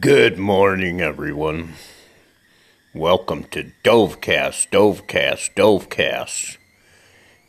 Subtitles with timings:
[0.00, 1.74] Good morning, everyone.
[2.94, 6.56] Welcome to Dovecast, Dovecast, Dovecast.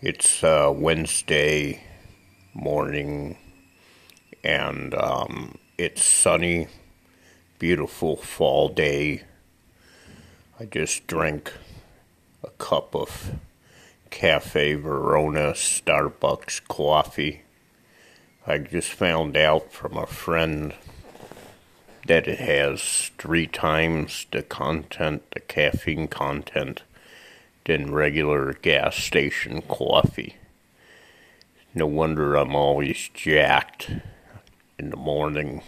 [0.01, 1.83] It's uh, Wednesday
[2.53, 3.37] morning,
[4.43, 6.67] and um, it's sunny,
[7.59, 9.23] beautiful fall day.
[10.59, 11.53] I just drank
[12.43, 13.31] a cup of
[14.09, 17.43] Cafe Verona Starbucks coffee.
[18.45, 20.73] I just found out from a friend
[22.05, 26.83] that it has three times the content, the caffeine content,
[27.65, 30.35] than regular gas station coffee.
[31.73, 33.89] No wonder I'm always jacked
[34.77, 35.61] in the morning.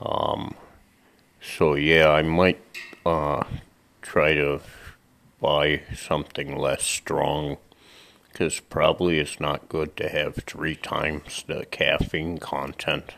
[0.00, 0.54] Um,
[1.40, 2.60] so yeah, I might
[3.06, 3.44] uh,
[4.02, 4.60] try to
[5.40, 7.58] buy something less strong
[8.30, 13.14] because probably it's not good to have three times the caffeine content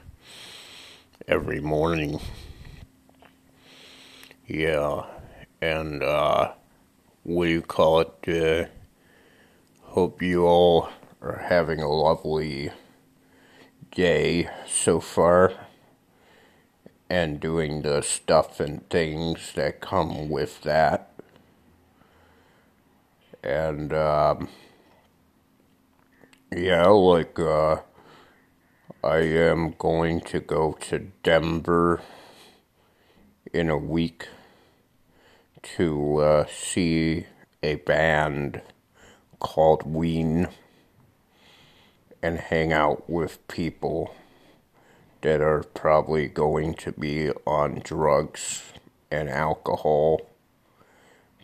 [1.26, 2.20] every morning.
[4.46, 5.06] Yeah,
[5.60, 6.52] and uh,
[7.22, 8.28] what do you call it?
[8.28, 8.68] Uh,
[9.82, 10.90] hope you all
[11.22, 12.70] are having a lovely
[13.90, 15.52] day so far
[17.08, 21.10] and doing the stuff and things that come with that.
[23.42, 24.48] And, um,
[26.54, 27.76] yeah, like, uh,
[29.04, 32.00] I am going to go to Denver
[33.52, 34.28] in a week
[35.76, 37.26] to uh, see
[37.62, 38.62] a band
[39.40, 40.48] called Ween
[42.22, 44.14] and hang out with people
[45.20, 48.72] that are probably going to be on drugs
[49.10, 50.22] and alcohol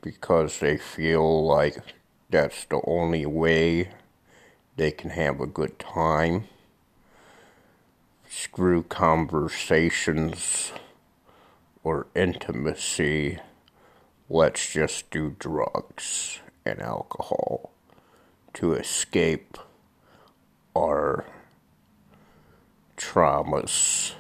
[0.01, 1.77] because they feel like
[2.31, 3.91] that's the only way
[4.77, 6.47] they can have a good time
[8.33, 10.73] screw conversations
[11.83, 13.41] or intimacy.
[14.29, 17.73] Let's just do drugs and alcohol
[18.55, 19.59] to escape
[20.77, 21.25] our
[22.97, 24.13] traumas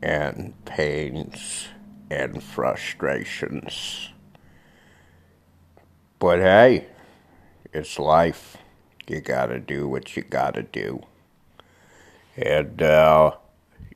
[0.00, 1.66] and pains
[2.08, 4.10] and frustrations.
[6.20, 6.86] But hey,
[7.72, 8.56] it's life.
[9.08, 11.02] You gotta do what you gotta do.
[12.36, 13.32] And, uh,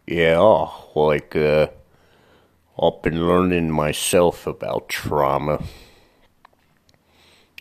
[0.07, 1.69] yeah, like, uh,
[2.81, 5.65] I've been learning myself about trauma.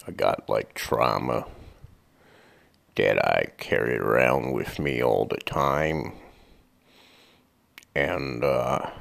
[0.07, 1.47] I got, like, trauma
[2.95, 6.13] that I carry around with me all the time.
[7.95, 8.91] And, uh,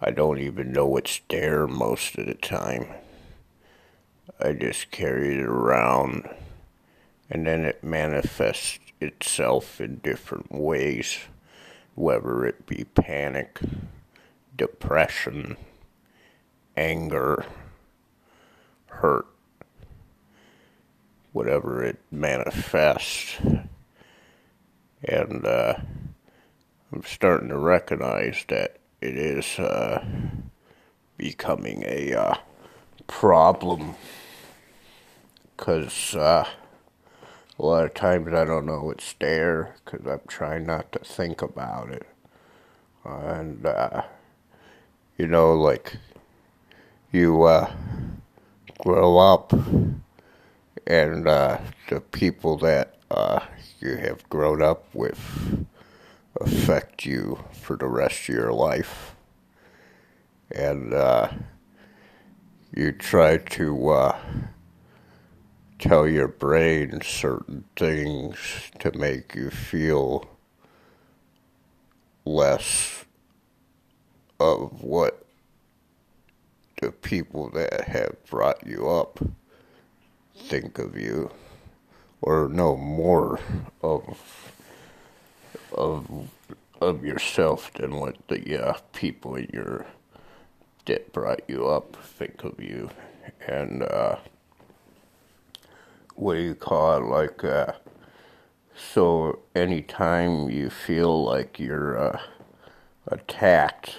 [0.00, 2.86] I don't even know it's there most of the time.
[4.40, 6.28] I just carry it around
[7.30, 11.18] and then it manifests itself in different ways,
[11.94, 13.60] whether it be panic,
[14.56, 15.56] depression,
[16.76, 17.44] anger,
[18.86, 19.26] hurt,
[21.32, 23.36] whatever it manifests.
[25.04, 25.74] And uh,
[26.92, 30.04] I'm starting to recognize that it is uh,
[31.16, 32.34] becoming a uh,
[33.06, 33.94] problem
[35.56, 36.48] because uh,
[37.62, 41.42] a lot of times I don't know it's there because I'm trying not to think
[41.42, 42.04] about it.
[43.04, 44.02] And, uh,
[45.16, 45.96] you know, like,
[47.12, 47.72] you uh,
[48.78, 49.52] grow up
[50.88, 51.58] and uh,
[51.88, 53.38] the people that uh,
[53.78, 55.64] you have grown up with
[56.40, 59.14] affect you for the rest of your life.
[60.50, 61.28] And uh,
[62.74, 64.18] you try to uh,
[65.82, 70.24] tell your brain certain things to make you feel
[72.24, 73.04] less
[74.38, 75.26] of what
[76.80, 79.18] the people that have brought you up
[80.36, 81.28] think of you
[82.20, 83.40] or know more
[83.82, 84.52] of
[85.72, 86.28] of
[86.80, 89.84] of yourself than what the uh, people in your
[90.86, 92.90] that brought you up think of you.
[93.46, 94.16] And uh,
[96.22, 97.72] what do you call it, like, uh,
[98.76, 102.20] so anytime you feel like you're uh,
[103.08, 103.96] attacked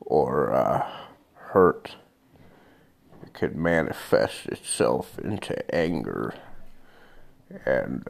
[0.00, 0.88] or uh,
[1.34, 1.96] hurt,
[3.20, 6.34] it could manifest itself into anger
[7.64, 8.04] and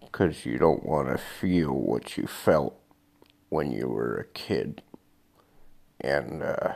[0.00, 2.78] because uh, you don't want to feel what you felt
[3.50, 4.82] when you were a kid
[6.00, 6.72] and uh,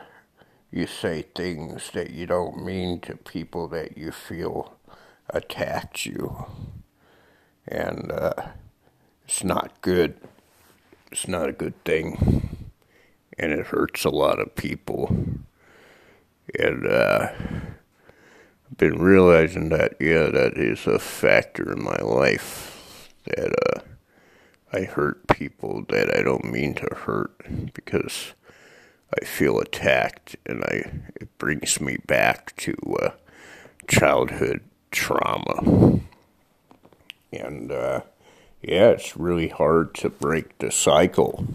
[0.71, 4.75] you say things that you don't mean to people that you feel
[5.29, 6.45] attacked you.
[7.67, 8.33] And uh,
[9.25, 10.17] it's not good.
[11.11, 12.67] it's not a good thing,
[13.37, 15.07] and it hurts a lot of people.
[16.57, 23.53] And uh, I've been realizing that, yeah, that is a factor in my life that
[23.75, 23.81] uh,
[24.71, 28.33] I hurt people that I don't mean to hurt because
[29.13, 33.09] I feel attacked, and I it brings me back to uh,
[33.87, 34.61] childhood
[34.91, 36.01] trauma.
[37.31, 38.01] And uh,
[38.61, 41.45] yeah, it's really hard to break the cycle.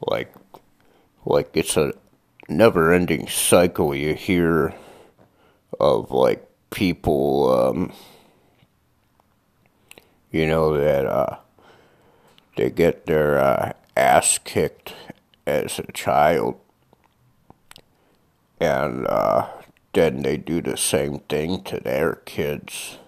[0.00, 0.34] Like,
[1.24, 1.94] like it's a
[2.48, 3.94] never-ending cycle.
[3.94, 4.74] You hear
[5.78, 7.92] of like people, um,
[10.32, 11.36] you know, that uh,
[12.56, 14.94] they get their uh, ass kicked
[15.46, 16.58] as a child,
[18.60, 19.48] and uh,
[19.92, 22.98] then they do the same thing to their kids,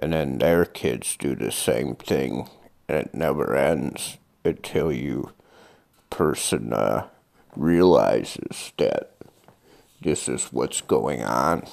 [0.00, 2.48] and then their kids do the same thing,
[2.88, 5.32] and it never ends until you
[6.10, 7.06] person uh,
[7.56, 9.12] realizes that
[10.00, 11.66] this is what's going on.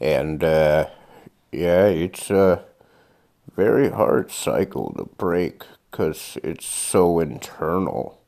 [0.00, 0.86] And uh,
[1.52, 2.64] yeah, it's a
[3.54, 8.20] very hard cycle to break because it's so internal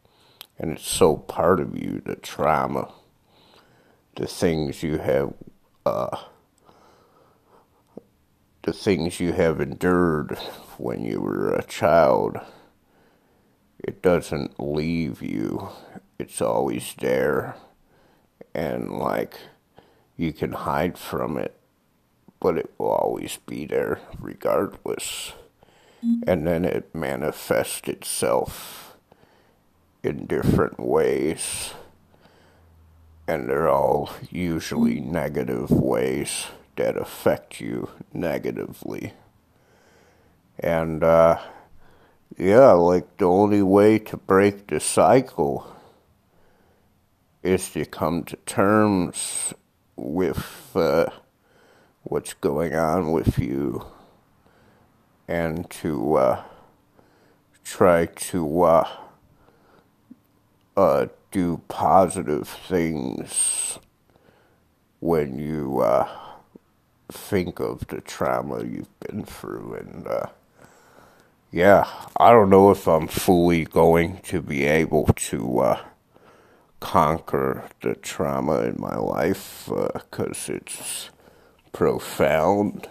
[0.59, 2.93] and it's so part of you the trauma,
[4.17, 5.33] the things you have,
[5.87, 6.17] uh,
[8.63, 10.37] the things you have endured
[10.77, 12.39] when you were a child.
[13.79, 15.69] It doesn't leave you.
[16.19, 17.57] It's always there.
[18.55, 19.39] And like
[20.17, 21.59] you can hide from it
[22.45, 25.33] but it will always be there regardless.
[26.27, 28.99] And then it manifests itself
[30.03, 31.73] in different ways.
[33.27, 39.15] And they're all usually negative ways that affect you negatively.
[40.59, 41.39] And uh
[42.37, 45.67] yeah like the only way to break the cycle
[47.43, 49.55] is to come to terms
[49.97, 51.07] with uh,
[52.05, 53.87] what's going on with you
[55.27, 56.43] and to uh,
[57.65, 58.89] try to uh,
[60.77, 63.79] uh do positive things
[65.01, 66.07] when you uh,
[67.11, 70.27] think of the trauma you've been through and uh,
[71.51, 75.75] yeah i don't know if i'm fully going to be able to
[76.81, 81.09] conquer the trauma in my life because uh, it's
[81.75, 82.89] profound.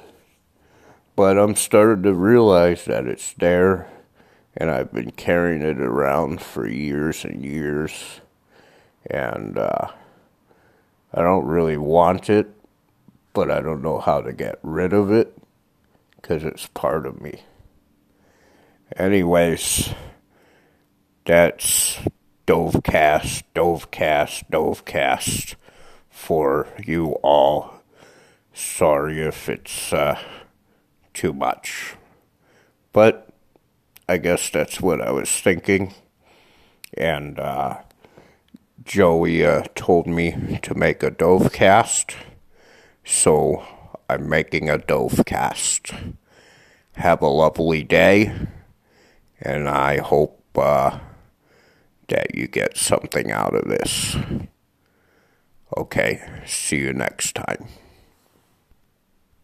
[1.16, 3.88] But I'm starting to realize that it's there,
[4.56, 8.22] and I've been carrying it around for years and years,
[9.10, 9.88] and uh,
[11.14, 12.48] I don't really want it,
[13.34, 15.36] but I don't know how to get rid of it
[16.16, 17.42] because it's part of me.
[18.96, 19.94] Anyways,
[21.26, 22.00] that's
[22.48, 25.56] Dovecast, Dovecast, Dovecast
[26.10, 27.83] for you all.
[28.54, 30.20] Sorry if it's uh,
[31.14, 31.96] too much.
[32.92, 33.30] But
[34.08, 35.96] I guess that's what I was thinking.
[36.96, 37.78] And uh,
[38.84, 42.16] Joey uh, told me to make a dove cast.
[43.04, 43.66] So
[44.08, 45.92] I'm making a dove cast.
[46.98, 48.32] Have a lovely day.
[49.42, 51.00] And I hope uh,
[52.08, 54.16] that you get something out of this.
[55.76, 57.68] Okay, see you next time.